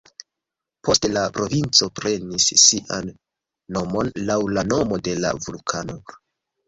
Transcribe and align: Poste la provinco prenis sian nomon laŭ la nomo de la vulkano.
Poste 0.87 1.09
la 1.17 1.25
provinco 1.35 1.89
prenis 1.99 2.47
sian 2.63 3.11
nomon 3.77 4.11
laŭ 4.31 4.39
la 4.59 4.65
nomo 4.75 4.99
de 5.09 5.15
la 5.27 5.35
vulkano. 5.45 5.99